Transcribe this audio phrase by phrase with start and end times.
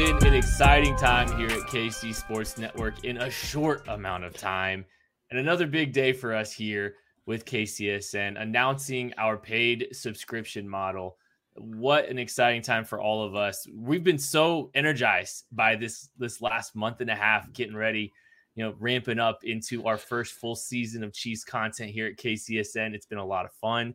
[0.00, 4.86] Been an exciting time here at KC Sports Network in a short amount of time.
[5.30, 6.94] And another big day for us here
[7.26, 11.18] with KCSN announcing our paid subscription model.
[11.54, 13.66] What an exciting time for all of us.
[13.76, 18.10] We've been so energized by this this last month and a half getting ready,
[18.54, 22.94] you know, ramping up into our first full season of Chiefs content here at KCSN.
[22.94, 23.94] It's been a lot of fun.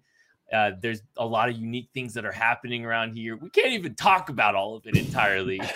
[0.52, 3.36] Uh, there's a lot of unique things that are happening around here.
[3.36, 5.62] We can't even talk about all of it entirely.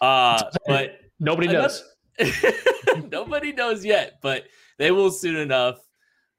[0.00, 1.84] Uh, but nobody knows.
[3.12, 5.78] nobody knows yet, but they will soon enough.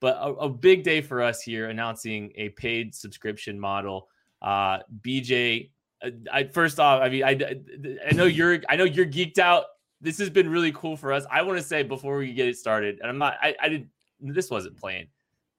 [0.02, 4.10] But a, a, big day for us here, announcing a paid subscription model.
[4.42, 5.72] Uh, BJ,
[6.04, 7.40] uh, I first off, I mean, I,
[8.06, 9.64] I know you're, I know you're geeked out.
[10.02, 11.26] This has been really cool for us.
[11.32, 13.88] I want to say before we get it started, and I'm not, I, I didn't,
[14.20, 15.08] this wasn't planned.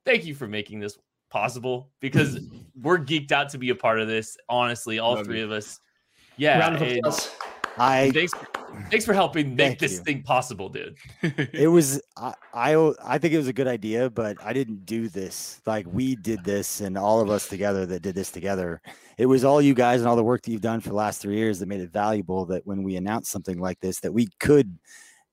[0.05, 0.99] Thank you for making this
[1.31, 2.39] possible because
[2.81, 4.37] we're geeked out to be a part of this.
[4.49, 5.45] Honestly, all Love three you.
[5.45, 5.81] of us.
[6.37, 6.59] Yeah.
[7.77, 8.33] I thanks.
[8.91, 9.99] Thanks for helping make this you.
[10.01, 10.97] thing possible, dude.
[11.23, 15.09] it was I, I I think it was a good idea, but I didn't do
[15.09, 15.61] this.
[15.67, 18.81] Like we did this, and all of us together that did this together.
[19.19, 21.21] It was all you guys and all the work that you've done for the last
[21.21, 22.47] three years that made it valuable.
[22.47, 24.77] That when we announced something like this, that we could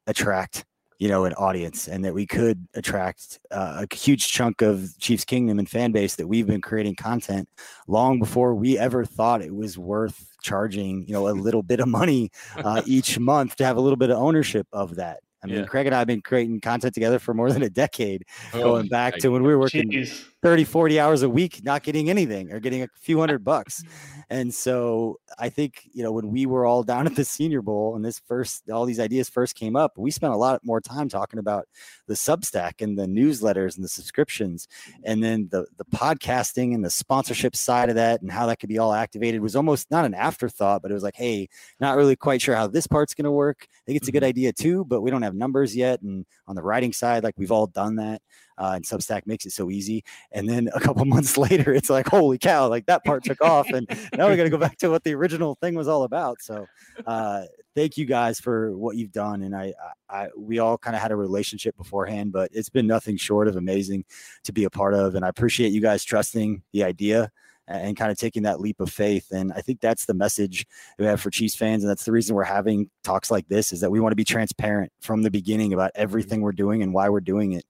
[0.08, 0.66] attract
[1.02, 5.26] you know, an audience and that we could attract uh, a huge chunk of Chiefs
[5.26, 7.50] Kingdom and fan base that we've been creating content
[7.88, 11.88] long before we ever thought it was worth charging, you know, a little bit of
[11.88, 15.22] money uh, each month to have a little bit of ownership of that.
[15.44, 15.66] I mean, yeah.
[15.66, 18.24] Craig and I have been creating content together for more than a decade,
[18.54, 20.24] oh, going back to when we were working geez.
[20.42, 23.84] 30, 40 hours a week, not getting anything or getting a few hundred bucks.
[24.30, 27.96] And so I think, you know, when we were all down at the Senior Bowl
[27.96, 31.10] and this first, all these ideas first came up, we spent a lot more time
[31.10, 31.68] talking about
[32.08, 34.68] the Substack and the newsletters and the subscriptions.
[35.04, 38.70] And then the, the podcasting and the sponsorship side of that and how that could
[38.70, 42.16] be all activated was almost not an afterthought, but it was like, hey, not really
[42.16, 43.68] quite sure how this part's going to work.
[43.70, 44.30] I think it's a good mm-hmm.
[44.30, 46.02] idea too, but we don't have numbers yet.
[46.02, 48.22] And on the writing side, like we've all done that
[48.62, 50.04] uh, and Substack makes it so easy.
[50.32, 53.68] And then a couple months later, it's like, holy cow, like that part took off,
[53.70, 56.42] and now we got to go back to what the original thing was all about.
[56.42, 56.68] So,
[57.08, 57.44] uh,
[57.76, 59.74] thank you guys for what you've done, and I,
[60.10, 63.48] I, I we all kind of had a relationship beforehand, but it's been nothing short
[63.48, 64.06] of amazing
[64.44, 67.32] to be a part of, and I appreciate you guys trusting the idea
[67.72, 69.32] and kind of taking that leap of faith.
[69.32, 70.66] And I think that's the message
[70.98, 71.84] we have for Chiefs fans.
[71.84, 74.24] And that's the reason we're having talks like this is that we want to be
[74.24, 76.46] transparent from the beginning about everything mm-hmm.
[76.46, 77.66] we're doing and why we're doing it.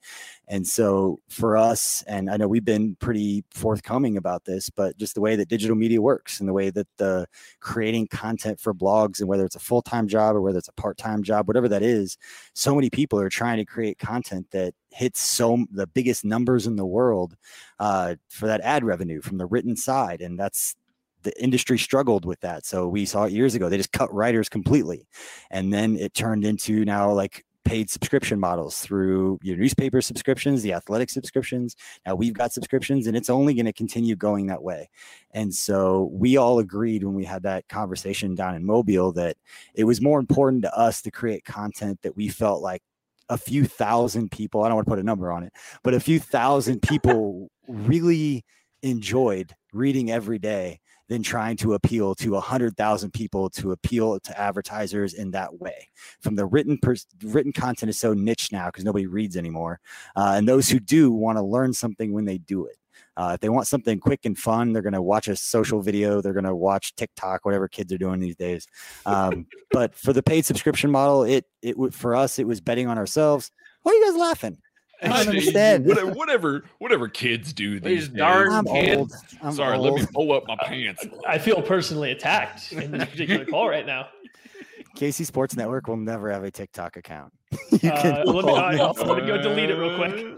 [0.47, 5.15] And so for us, and I know we've been pretty forthcoming about this, but just
[5.15, 7.25] the way that digital media works and the way that the
[7.61, 10.73] creating content for blogs and whether it's a full time job or whether it's a
[10.73, 12.17] part time job, whatever that is,
[12.53, 16.75] so many people are trying to create content that hits so the biggest numbers in
[16.75, 17.35] the world
[17.79, 20.21] uh, for that ad revenue from the written side.
[20.21, 20.75] And that's
[21.23, 22.65] the industry struggled with that.
[22.65, 23.69] So we saw it years ago.
[23.69, 25.07] They just cut writers completely.
[25.49, 30.73] And then it turned into now like paid subscription models through your newspaper subscriptions, the
[30.73, 31.75] athletic subscriptions.
[32.05, 34.89] Now we've got subscriptions and it's only going to continue going that way.
[35.31, 39.37] And so we all agreed when we had that conversation down in Mobile that
[39.75, 42.81] it was more important to us to create content that we felt like
[43.31, 45.99] a few thousand people, I don't want to put a number on it, but a
[45.99, 48.43] few thousand people really
[48.83, 54.39] enjoyed reading every day than trying to appeal to a 100,000 people to appeal to
[54.39, 55.87] advertisers in that way.
[56.19, 59.79] From the written pers- written content is so niche now because nobody reads anymore.
[60.15, 62.77] Uh, and those who do want to learn something when they do it.
[63.17, 66.21] Uh, if they want something quick and fun, they're going to watch a social video.
[66.21, 68.65] They're going to watch TikTok, whatever kids are doing these days.
[69.05, 72.97] Um, but for the paid subscription model, it it for us it was betting on
[72.97, 73.51] ourselves.
[73.83, 74.57] Why are you guys laughing?
[75.03, 75.85] I don't understand.
[75.85, 78.97] Whatever, whatever, whatever kids do these These darn I'm kids.
[78.97, 79.11] old.
[79.41, 79.85] I'm Sorry, old.
[79.85, 81.05] let me pull up my pants.
[81.27, 84.07] I feel personally attacked in this particular call right now.
[84.97, 87.33] KC Sports Network will never have a TikTok account.
[87.71, 90.37] You can Uh, let me, call I'll, let me go delete it real quick.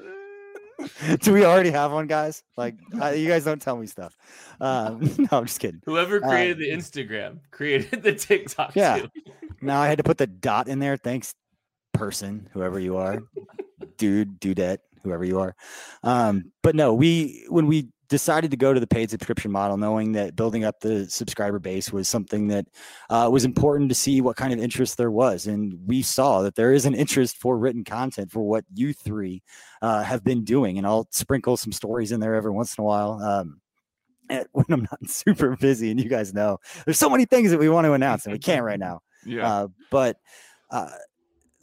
[1.21, 2.43] Do we already have one, guys?
[2.57, 4.15] Like, uh, you guys don't tell me stuff.
[4.59, 5.81] Um, no, I'm just kidding.
[5.85, 8.99] Whoever Uh, created the Instagram created the TikTok Yeah.
[9.01, 9.09] too.
[9.61, 10.97] Now I had to put the dot in there.
[10.97, 11.35] Thanks,
[11.93, 13.23] person, whoever you are,
[13.97, 15.55] dude, dudette, whoever you are.
[16.03, 20.11] Um, but no, we when we decided to go to the paid subscription model, knowing
[20.11, 22.67] that building up the subscriber base was something that
[23.09, 26.53] uh, was important to see what kind of interest there was, and we saw that
[26.53, 29.41] there is an interest for written content for what you three
[29.81, 32.85] uh, have been doing, and I'll sprinkle some stories in there every once in a
[32.85, 33.19] while.
[33.19, 33.61] Um,
[34.51, 37.67] when I'm not super busy, and you guys know, there's so many things that we
[37.67, 38.99] want to announce, and we can't right now.
[39.25, 39.51] Yeah.
[39.51, 40.17] Uh, but
[40.69, 40.91] uh,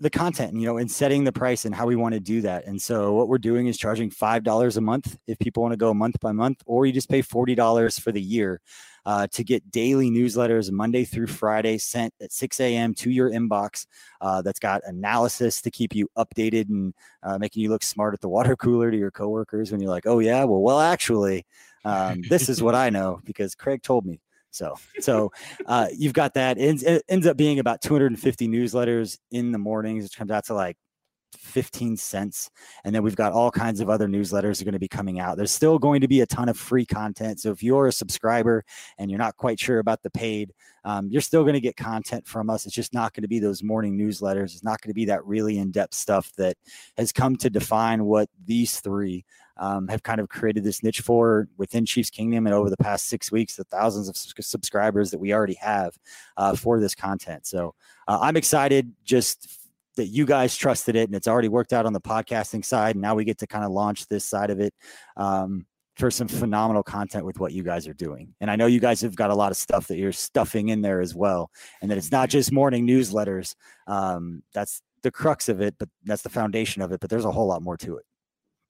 [0.01, 2.67] the content, you know, and setting the price and how we want to do that.
[2.67, 5.77] And so what we're doing is charging five dollars a month if people want to
[5.77, 8.61] go month by month, or you just pay forty dollars for the year
[9.05, 12.95] uh, to get daily newsletters Monday through Friday sent at six a.m.
[12.95, 13.87] to your inbox.
[14.23, 18.21] Uh, that's got analysis to keep you updated and uh, making you look smart at
[18.21, 21.45] the water cooler to your coworkers when you're like, oh yeah, well, well, actually,
[21.85, 24.21] um, this is what I know because Craig told me.
[24.51, 25.33] So, so
[25.67, 26.59] uh, you've got that.
[26.59, 30.47] It ends, it ends up being about 250 newsletters in the mornings, which comes out
[30.47, 30.77] to like
[31.39, 32.51] 15 cents.
[32.85, 35.37] And then we've got all kinds of other newsletters are going to be coming out.
[35.37, 37.41] There's still going to be a ton of free content.
[37.41, 38.65] So if you're a subscriber
[38.99, 40.53] and you're not quite sure about the paid,
[40.85, 42.67] um, you're still going to get content from us.
[42.67, 44.55] It's just not going to be those morning newsletters.
[44.55, 46.57] It's not going to be that really in depth stuff that
[46.97, 49.25] has come to define what these three
[49.61, 53.09] um, have kind of created this niche for within Chiefs Kingdom and over the past
[53.09, 55.99] six weeks, the thousands of subscribers that we already have
[56.39, 57.47] uh, for this content.
[57.47, 57.75] So
[58.09, 59.60] uh, I'm excited just
[59.97, 62.95] that you guys trusted it and it's already worked out on the podcasting side.
[62.95, 64.73] And now we get to kind of launch this side of it
[65.17, 65.67] um,
[65.97, 68.35] for some phenomenal content with what you guys are doing.
[68.41, 70.81] And I know you guys have got a lot of stuff that you're stuffing in
[70.81, 71.51] there as well,
[71.83, 73.55] and that it's not just morning newsletters.
[73.87, 77.01] Um, that's the crux of it, but that's the foundation of it.
[77.01, 78.05] But there's a whole lot more to it.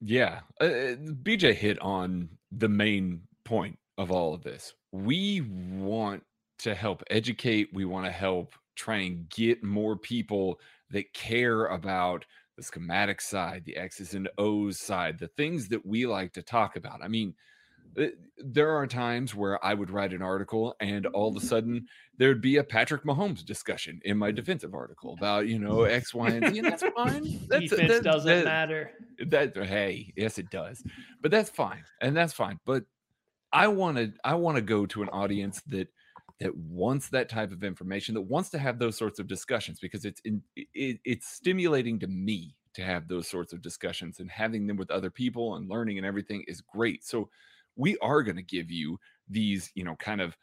[0.01, 0.39] Yeah.
[0.59, 4.73] Uh, BJ hit on the main point of all of this.
[4.91, 6.23] We want
[6.59, 10.59] to help educate, we want to help try and get more people
[10.91, 12.25] that care about
[12.57, 16.75] the schematic side, the X's and O's side, the things that we like to talk
[16.75, 17.01] about.
[17.03, 17.33] I mean,
[17.99, 18.05] uh,
[18.37, 22.41] there are times where I would write an article and all of a sudden there'd
[22.41, 26.53] be a Patrick Mahomes discussion in my defensive article about, you know, X, Y, and
[26.53, 26.59] Z.
[26.59, 27.39] And that's fine.
[27.49, 28.91] That's, Defense that- doesn't that- matter.
[29.27, 30.81] that hey yes it does
[31.21, 32.83] but that's fine and that's fine but
[33.53, 35.87] i want to i want to go to an audience that
[36.41, 40.05] that wants that type of information that wants to have those sorts of discussions because
[40.05, 44.65] it's in, it, it's stimulating to me to have those sorts of discussions and having
[44.65, 47.05] them with other people and learning and everything is great.
[47.05, 47.29] So
[47.75, 48.99] we are going to give you
[49.29, 50.35] these you know kind of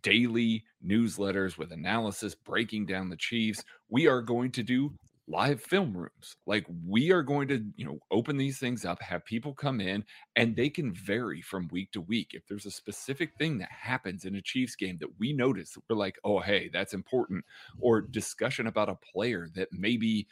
[0.00, 3.62] daily newsletters with analysis breaking down the chiefs.
[3.90, 4.94] We are going to do
[5.32, 6.36] live film rooms.
[6.46, 10.04] Like we are going to you know open these things up have people come in
[10.36, 12.30] and they can vary from week to week.
[12.32, 15.96] If there's a specific thing that happens in a chiefs game that we notice we're
[15.96, 17.44] like oh hey that's important
[17.80, 20.26] or discussion about a player that maybe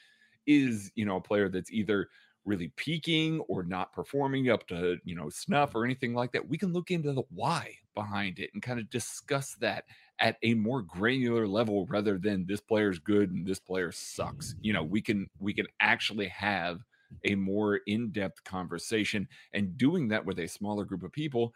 [0.47, 2.08] is you know a player that's either
[2.44, 6.56] really peaking or not performing up to you know snuff or anything like that we
[6.56, 9.85] can look into the why behind it and kind of discuss that
[10.20, 14.54] at a more granular level rather than this player's good and this player sucks.
[14.61, 16.80] You know we can we can actually have
[17.25, 21.52] a more in-depth conversation and doing that with a smaller group of people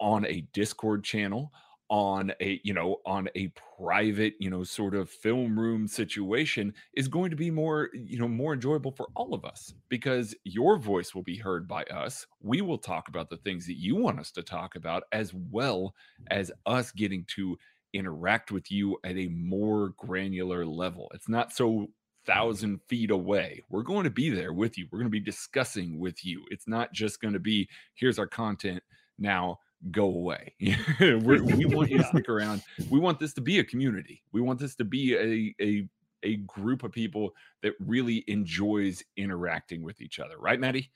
[0.00, 1.52] on a discord channel
[1.90, 7.08] on a you know on a private you know sort of film room situation is
[7.08, 11.14] going to be more you know more enjoyable for all of us because your voice
[11.14, 12.26] will be heard by us.
[12.40, 15.94] We will talk about the things that you want us to talk about as well
[16.30, 17.56] as us getting to
[17.94, 21.10] interact with you at a more granular level.
[21.14, 21.88] It's not so
[22.26, 23.62] thousand feet away.
[23.70, 24.86] We're going to be there with you.
[24.92, 26.44] We're going to be discussing with you.
[26.50, 28.82] It's not just going to be here's our content
[29.18, 29.58] now
[29.90, 30.54] go away.
[31.00, 32.62] We're, we want you to stick around.
[32.90, 34.22] We want this to be a community.
[34.32, 35.88] We want this to be a a
[36.24, 40.38] a group of people that really enjoys interacting with each other.
[40.38, 40.90] Right, Maddie?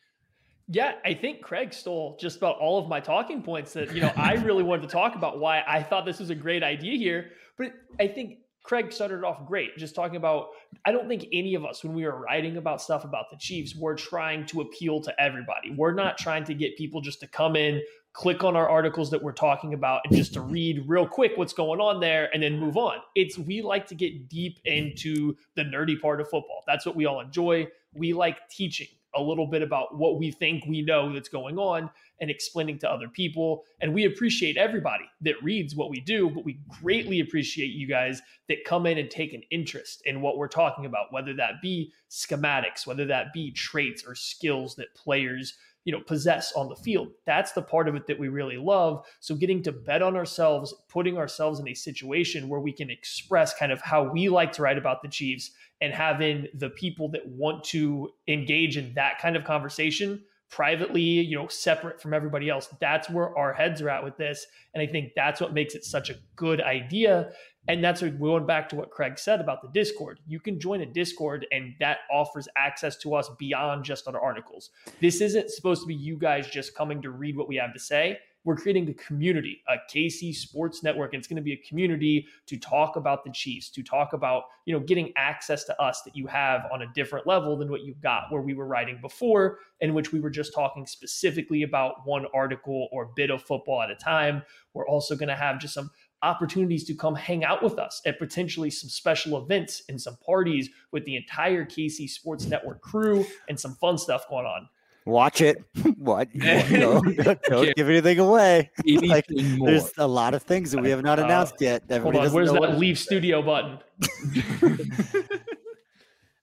[0.69, 4.13] Yeah, I think Craig stole just about all of my talking points that, you know,
[4.17, 7.31] I really wanted to talk about why I thought this was a great idea here.
[7.59, 10.49] But I think Craig started off great, just talking about.
[10.87, 13.75] I don't think any of us, when we were writing about stuff about the Chiefs,
[13.75, 15.75] were trying to appeal to everybody.
[15.77, 17.83] We're not trying to get people just to come in,
[18.13, 21.53] click on our articles that we're talking about, and just to read real quick what's
[21.53, 22.99] going on there and then move on.
[23.15, 26.63] It's we like to get deep into the nerdy part of football.
[26.67, 27.69] That's what we all enjoy.
[27.95, 28.89] We like teaching.
[29.15, 31.91] a little bit about what we think we know that's going on
[32.21, 33.65] and explaining to other people.
[33.81, 38.23] And we appreciate everybody that reads what we do, but we greatly appreciate you guys
[38.49, 41.93] that come in and take an interest in what we're talking about, whether that be
[42.11, 47.09] schematics, whether that be traits or skills that players you know possess on the field
[47.27, 50.75] that's the part of it that we really love so getting to bet on ourselves
[50.89, 54.63] putting ourselves in a situation where we can express kind of how we like to
[54.63, 59.35] write about the chiefs and having the people that want to engage in that kind
[59.35, 60.23] of conversation
[60.53, 62.69] privately, you know, separate from everybody else.
[62.79, 64.47] That's where our heads are at with this.
[64.75, 67.33] And I think that's what makes it such a good idea.
[67.69, 70.19] And that's going back to what Craig said about the Discord.
[70.27, 74.71] You can join a Discord and that offers access to us beyond just our articles.
[75.01, 77.79] This isn't supposed to be you guys just coming to read what we have to
[77.79, 81.15] say we're creating a community, a KC Sports Network.
[81.15, 84.75] It's going to be a community to talk about the Chiefs, to talk about, you
[84.75, 88.01] know, getting access to us that you have on a different level than what you've
[88.01, 92.27] got where we were writing before, in which we were just talking specifically about one
[92.35, 94.43] article or bit of football at a time.
[94.75, 95.91] We're also going to have just some
[96.23, 100.71] opportunities to come hang out with us at potentially some special events and some parties
[100.91, 104.69] with the entire KC Sports Network crew and some fun stuff going on.
[105.05, 105.63] Watch it.
[105.97, 106.29] what?
[106.35, 107.01] No,
[107.45, 108.71] don't give anything away.
[108.87, 111.83] like, there's a lot of things that we have not uh, announced uh, yet.
[111.89, 113.79] Everybody hold on, where's that leave studio button?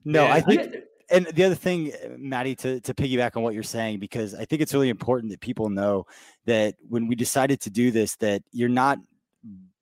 [0.03, 0.75] no, I think
[1.12, 4.62] and the other thing, Maddie, to, to piggyback on what you're saying, because I think
[4.62, 6.05] it's really important that people know
[6.45, 9.00] that when we decided to do this, that you're not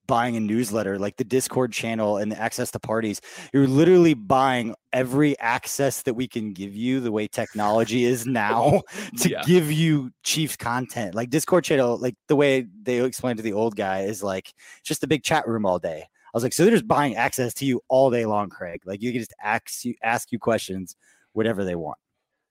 [0.08, 3.22] buying a newsletter like the discord channel and the access to parties
[3.54, 8.82] you're literally buying every access that we can give you the way technology is now
[9.18, 9.44] to yeah.
[9.46, 13.76] give you chiefs content like discord channel like the way they explained to the old
[13.76, 16.72] guy is like just a big chat room all day i was like so they're
[16.72, 19.94] just buying access to you all day long craig like you can just ask you
[20.02, 20.96] ask you questions
[21.34, 21.98] whatever they want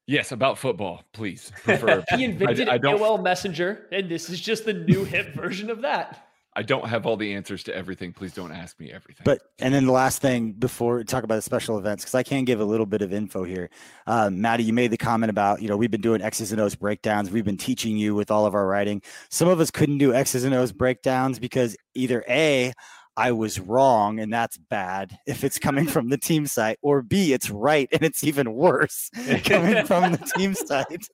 [0.06, 1.50] Yes, about football, please.
[1.64, 2.04] Prefer.
[2.10, 5.82] he invented I, I AOL Messenger, and this is just the new hip version of
[5.82, 6.25] that.
[6.56, 8.14] I don't have all the answers to everything.
[8.14, 9.24] Please don't ask me everything.
[9.24, 12.22] But and then the last thing before we talk about the special events, because I
[12.22, 13.68] can give a little bit of info here.
[14.06, 16.74] Um, Maddie, you made the comment about you know we've been doing X's and O's
[16.74, 17.30] breakdowns.
[17.30, 19.02] We've been teaching you with all of our writing.
[19.28, 22.72] Some of us couldn't do X's and O's breakdowns because either a
[23.18, 27.34] I was wrong and that's bad if it's coming from the team site, or B,
[27.34, 29.10] it's right and it's even worse
[29.44, 31.06] coming from the team site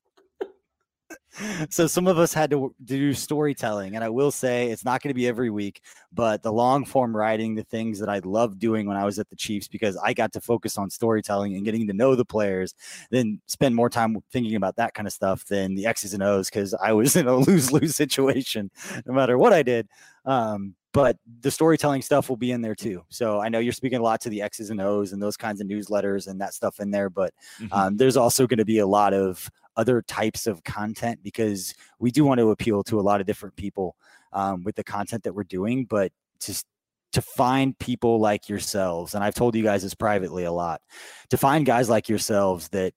[1.71, 5.09] so some of us had to do storytelling and i will say it's not going
[5.09, 5.81] to be every week
[6.13, 9.29] but the long form writing the things that i loved doing when i was at
[9.31, 12.75] the chiefs because i got to focus on storytelling and getting to know the players
[13.11, 16.49] then spend more time thinking about that kind of stuff than the x's and o's
[16.49, 18.71] because i was in a lose-lose situation
[19.07, 19.89] no matter what i did
[20.25, 23.03] um, but the storytelling stuff will be in there too.
[23.09, 25.61] So I know you're speaking a lot to the X's and O's and those kinds
[25.61, 27.73] of newsletters and that stuff in there, but mm-hmm.
[27.73, 32.11] um, there's also going to be a lot of other types of content because we
[32.11, 33.97] do want to appeal to a lot of different people
[34.33, 36.67] um, with the content that we're doing, but just
[37.13, 40.81] to find people like yourselves, and I've told you guys this privately a lot,
[41.31, 42.95] to find guys like yourselves that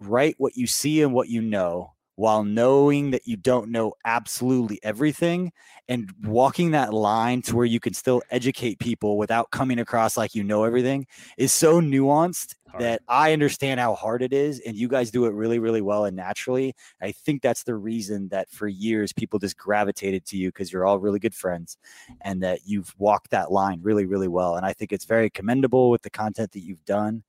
[0.00, 4.78] write what you see and what you know while knowing that you don't know absolutely
[4.82, 5.52] everything
[5.88, 10.34] and walking that line to where you can still educate people without coming across like
[10.34, 11.06] you know everything
[11.36, 12.82] is so nuanced hard.
[12.82, 16.04] that I understand how hard it is and you guys do it really really well
[16.04, 16.74] and naturally.
[17.02, 20.86] I think that's the reason that for years people just gravitated to you because you're
[20.86, 21.76] all really good friends
[22.20, 25.90] and that you've walked that line really really well and I think it's very commendable
[25.90, 27.24] with the content that you've done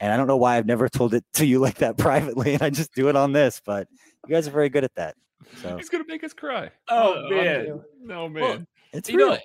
[0.00, 2.62] and I don't know why I've never told it to you like that privately, and
[2.62, 3.60] I just do it on this.
[3.64, 3.88] But
[4.26, 5.16] you guys are very good at that.
[5.62, 6.70] So he's gonna make us cry.
[6.88, 9.30] Oh, oh man, no man, well, it's real.
[9.30, 9.38] Know,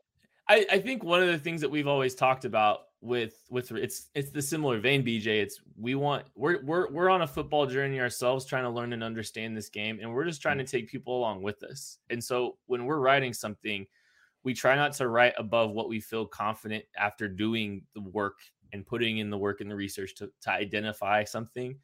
[0.50, 4.10] I, I think one of the things that we've always talked about with with it's
[4.16, 5.28] it's the similar vein, BJ.
[5.42, 9.04] It's we want we're we're we're on a football journey ourselves, trying to learn and
[9.04, 10.70] understand this game, and we're just trying to mm.
[10.72, 12.00] take people along with us.
[12.10, 13.86] And so when we're writing something,
[14.44, 18.40] we try not to write above what we feel confident after doing the work
[18.72, 21.78] and putting in the work and the research to, to identify something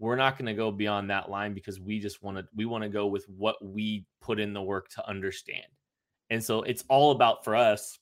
[0.00, 2.82] we're not going to go beyond that line because we just want to we want
[2.82, 5.66] to go with what we put in the work to understand.
[6.30, 7.98] And so it's all about for us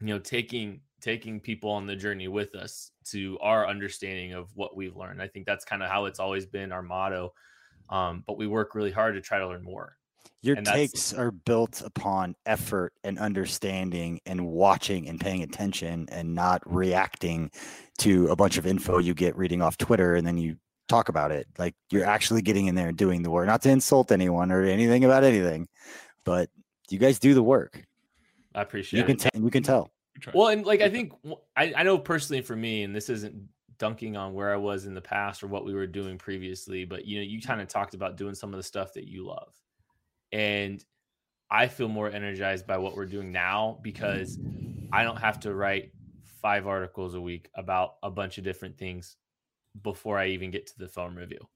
[0.00, 4.76] you know taking taking people on the journey with us to our understanding of what
[4.76, 5.22] we've learned.
[5.22, 7.32] I think that's kind of how it's always been our motto
[7.88, 9.96] um, but we work really hard to try to learn more.
[10.42, 16.62] Your takes are built upon effort and understanding and watching and paying attention and not
[16.66, 17.50] reacting
[17.98, 20.56] to a bunch of info you get reading off Twitter and then you
[20.88, 21.46] talk about it.
[21.58, 24.62] Like you're actually getting in there and doing the work, not to insult anyone or
[24.62, 25.68] anything about anything,
[26.24, 26.48] but
[26.90, 27.84] you guys do the work.
[28.54, 29.06] I appreciate you it.
[29.06, 29.90] Can t- you can tell.
[30.32, 31.12] Well, and like I think
[31.56, 33.34] I, I know personally for me, and this isn't
[33.78, 37.04] dunking on where I was in the past or what we were doing previously, but
[37.04, 39.52] you know, you kind of talked about doing some of the stuff that you love.
[40.32, 40.82] And
[41.50, 44.38] I feel more energized by what we're doing now because
[44.92, 45.92] I don't have to write
[46.42, 49.16] five articles a week about a bunch of different things
[49.82, 51.46] before I even get to the film review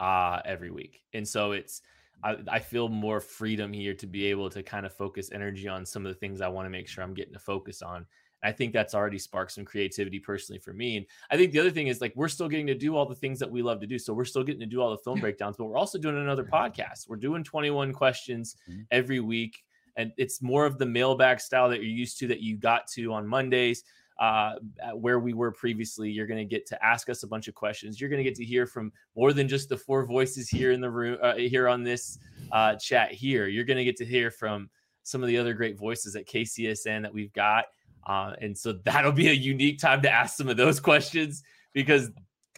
[0.00, 1.02] uh, every week.
[1.14, 1.82] And so it's,
[2.22, 5.84] I, I feel more freedom here to be able to kind of focus energy on
[5.84, 8.06] some of the things I want to make sure I'm getting to focus on.
[8.42, 10.98] I think that's already sparked some creativity personally for me.
[10.98, 13.14] And I think the other thing is like we're still getting to do all the
[13.14, 13.98] things that we love to do.
[13.98, 16.44] So we're still getting to do all the film breakdowns, but we're also doing another
[16.44, 17.08] podcast.
[17.08, 18.82] We're doing 21 questions mm-hmm.
[18.90, 19.64] every week.
[19.96, 23.12] And it's more of the mailbag style that you're used to that you got to
[23.14, 23.82] on Mondays
[24.18, 24.54] uh,
[24.94, 26.10] where we were previously.
[26.10, 28.00] You're going to get to ask us a bunch of questions.
[28.00, 30.80] You're going to get to hear from more than just the four voices here in
[30.80, 32.18] the room, uh, here on this
[32.52, 33.46] uh, chat here.
[33.46, 34.70] You're going to get to hear from
[35.02, 37.66] some of the other great voices at KCSN that we've got.
[38.06, 41.42] Uh, and so that'll be a unique time to ask some of those questions
[41.72, 42.10] because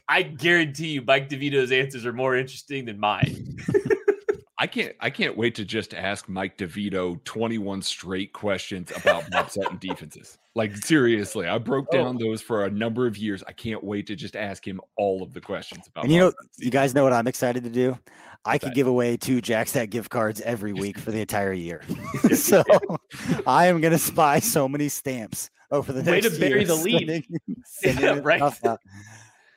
[0.08, 3.58] I guarantee you Mike DeVito's answers are more interesting than mine.
[4.60, 9.50] I can't I can't wait to just ask Mike DeVito 21 straight questions about Bob
[9.50, 10.38] Sutton defenses.
[10.54, 11.96] Like seriously, I broke oh.
[11.96, 12.18] down oh.
[12.18, 13.44] those for a number of years.
[13.46, 16.04] I can't wait to just ask him all of the questions about.
[16.04, 17.96] And you know, you guys know what I'm excited to do.
[18.44, 21.82] I could give away two JackStack gift cards every week for the entire year.
[22.34, 22.64] so
[23.46, 26.74] I am going to spy so many stamps over the Way next to bury the
[26.74, 27.26] lead.
[27.82, 28.40] yeah, right.
[28.40, 28.76] Uh,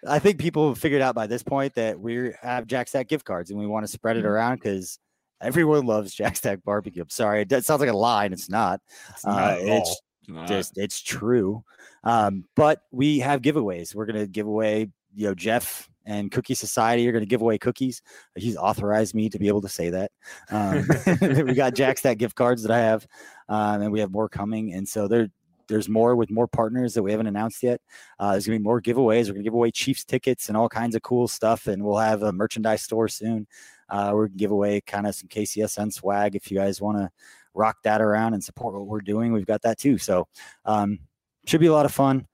[0.07, 3.51] I think people have figured out by this point that we have JackStack gift cards
[3.51, 4.29] and we want to spread it mm-hmm.
[4.29, 4.99] around because
[5.41, 7.01] everyone loves JackStack barbecue.
[7.03, 8.81] I'm sorry, it sounds like a lie, and it's not.
[9.09, 10.01] It's, not uh, it's
[10.47, 11.63] just it's true.
[12.03, 13.93] Um, but we have giveaways.
[13.93, 17.57] We're gonna give away, you know, Jeff and Cookie Society are going to give away
[17.57, 18.01] cookies.
[18.35, 20.11] He's authorized me to be able to say that.
[20.49, 20.87] Um,
[21.45, 23.07] we got JackStack gift cards that I have,
[23.49, 24.73] um, and we have more coming.
[24.73, 25.29] And so they're
[25.71, 27.81] there's more with more partners that we haven't announced yet.
[28.19, 29.27] Uh, there's gonna be more giveaways.
[29.27, 32.21] We're gonna give away Chiefs tickets and all kinds of cool stuff, and we'll have
[32.23, 33.47] a merchandise store soon.
[33.89, 37.09] Uh, we're gonna give away kind of some KCSN swag if you guys want to
[37.53, 39.33] rock that around and support what we're doing.
[39.33, 39.97] We've got that too.
[39.97, 40.27] So
[40.65, 40.99] um,
[41.45, 42.27] should be a lot of fun.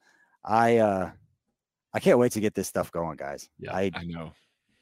[0.43, 1.11] I uh,
[1.93, 3.49] I can't wait to get this stuff going, guys.
[3.59, 4.31] Yeah, I, I know.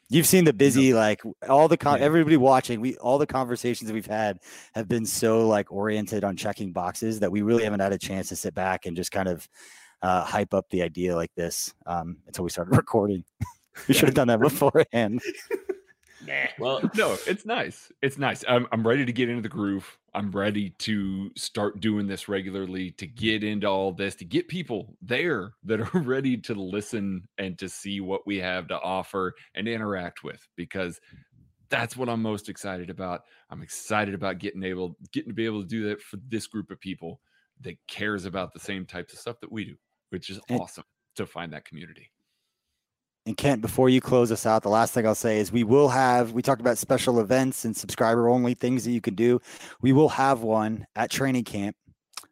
[0.09, 2.05] You've seen the busy, like all the con- yeah.
[2.05, 2.79] everybody watching.
[2.79, 4.37] We all the conversations we've had
[4.75, 8.29] have been so like oriented on checking boxes that we really haven't had a chance
[8.29, 9.47] to sit back and just kind of
[10.03, 13.23] uh, hype up the idea like this um, until we started recording.
[13.87, 15.21] we should have done that beforehand.
[16.59, 17.91] Well, no, it's nice.
[18.01, 18.43] It's nice.
[18.47, 19.97] I'm, I'm ready to get into the groove.
[20.13, 24.95] I'm ready to start doing this regularly, to get into all this, to get people
[25.01, 29.67] there that are ready to listen and to see what we have to offer and
[29.67, 30.99] interact with because
[31.69, 33.23] that's what I'm most excited about.
[33.49, 36.71] I'm excited about getting able getting to be able to do that for this group
[36.71, 37.19] of people
[37.61, 39.75] that cares about the same types of stuff that we do,
[40.09, 40.83] which is awesome
[41.15, 42.11] to find that community.
[43.25, 45.89] And Kent, before you close us out, the last thing I'll say is we will
[45.89, 49.39] have, we talked about special events and subscriber only things that you can do.
[49.81, 51.75] We will have one at training camp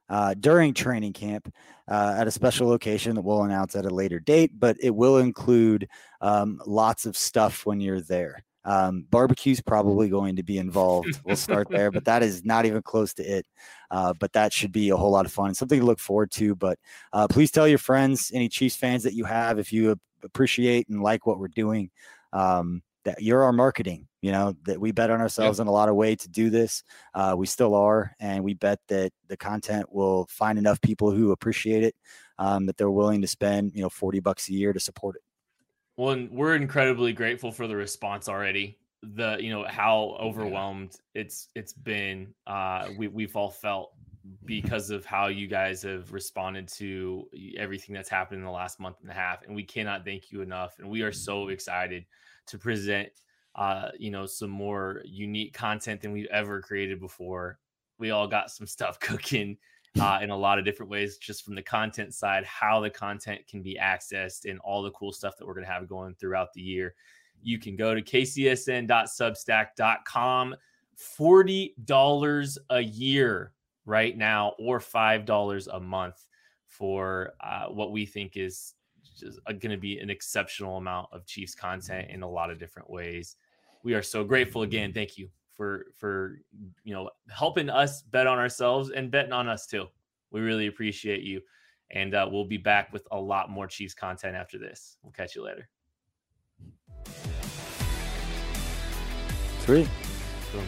[0.07, 1.51] uh, during training camp
[1.87, 5.17] uh, at a special location that we'll announce at a later date, but it will
[5.17, 5.87] include
[6.21, 8.43] um, lots of stuff when you're there.
[8.65, 11.19] Um, barbecue's probably going to be involved.
[11.25, 13.45] We'll start there, but that is not even close to it.
[13.91, 16.55] Uh, but that should be a whole lot of fun, something to look forward to.
[16.55, 16.79] But
[17.11, 21.01] uh, please tell your friends, any Chiefs fans that you have, if you appreciate and
[21.01, 21.91] like what we're doing,
[22.31, 24.07] um, that you're our marketing.
[24.21, 26.81] You know that we bet on ourselves in a lot of way to do this.
[27.13, 31.33] Uh, we still are, and we bet that the content will find enough people who
[31.33, 31.93] appreciate it
[32.39, 35.21] um, that they're willing to spend you know forty bucks a year to support it.
[35.95, 38.79] Well, we're incredibly grateful for the response already.
[39.03, 42.33] The you know how overwhelmed it's it's been.
[42.47, 43.93] Uh, we we've all felt
[44.45, 47.27] because of how you guys have responded to
[47.57, 50.41] everything that's happened in the last month and a half, and we cannot thank you
[50.41, 50.79] enough.
[50.79, 52.05] And we are so excited
[52.47, 53.09] to present,
[53.55, 57.59] uh, you know, some more unique content than we've ever created before.
[57.99, 59.57] We all got some stuff cooking
[59.99, 63.45] uh, in a lot of different ways, just from the content side, how the content
[63.47, 66.51] can be accessed, and all the cool stuff that we're going to have going throughout
[66.53, 66.95] the year.
[67.41, 70.55] You can go to kcsn.substack.com.
[71.19, 73.51] $40 a year
[73.85, 76.27] right now, or $5 a month
[76.67, 78.75] for uh, what we think is
[79.47, 83.35] going to be an exceptional amount of Chiefs content in a lot of different ways.
[83.83, 84.93] We are so grateful again.
[84.93, 86.39] Thank you for for
[86.83, 89.87] you know helping us bet on ourselves and betting on us too.
[90.31, 91.41] We really appreciate you,
[91.91, 94.97] and uh, we'll be back with a lot more Chiefs content after this.
[95.03, 95.69] We'll catch you later.
[99.65, 99.87] Sweet.
[100.51, 100.67] Boom.